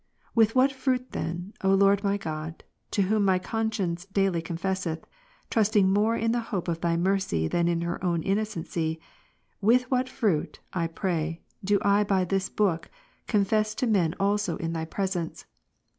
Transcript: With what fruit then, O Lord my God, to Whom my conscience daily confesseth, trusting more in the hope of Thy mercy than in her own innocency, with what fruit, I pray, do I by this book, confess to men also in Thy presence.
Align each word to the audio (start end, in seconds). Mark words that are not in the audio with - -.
With 0.33 0.55
what 0.55 0.71
fruit 0.71 1.11
then, 1.11 1.53
O 1.63 1.75
Lord 1.75 2.03
my 2.03 2.17
God, 2.17 2.63
to 2.89 3.03
Whom 3.03 3.23
my 3.23 3.37
conscience 3.37 4.05
daily 4.07 4.41
confesseth, 4.41 5.05
trusting 5.51 5.87
more 5.91 6.15
in 6.15 6.31
the 6.31 6.39
hope 6.49 6.67
of 6.67 6.81
Thy 6.81 6.97
mercy 6.97 7.47
than 7.47 7.67
in 7.67 7.81
her 7.81 8.03
own 8.03 8.23
innocency, 8.23 8.99
with 9.61 9.91
what 9.91 10.09
fruit, 10.09 10.59
I 10.73 10.87
pray, 10.87 11.43
do 11.63 11.77
I 11.83 12.03
by 12.03 12.25
this 12.25 12.49
book, 12.49 12.89
confess 13.27 13.75
to 13.75 13.85
men 13.85 14.15
also 14.19 14.57
in 14.57 14.73
Thy 14.73 14.85
presence. 14.85 15.45